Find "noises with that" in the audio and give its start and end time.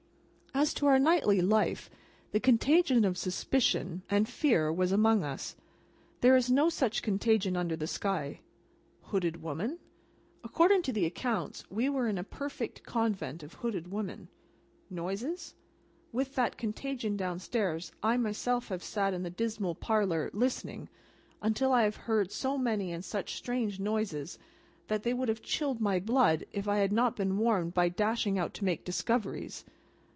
14.89-16.57